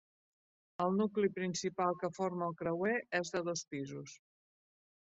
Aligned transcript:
El 0.85 0.95
nucli 1.01 1.29
principal 1.35 1.99
que 2.01 2.11
forma 2.17 2.47
el 2.49 2.57
creuer 2.63 2.97
és 3.21 3.33
de 3.37 3.45
dos 3.51 3.65
pisos. 3.77 4.19